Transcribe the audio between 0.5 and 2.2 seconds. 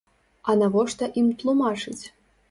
А навошта ім тлумачыць?